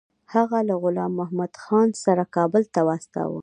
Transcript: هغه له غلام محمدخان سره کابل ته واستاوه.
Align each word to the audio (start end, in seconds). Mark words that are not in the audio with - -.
هغه 0.33 0.59
له 0.67 0.75
غلام 0.83 1.11
محمدخان 1.21 1.89
سره 2.03 2.23
کابل 2.35 2.63
ته 2.73 2.79
واستاوه. 2.87 3.29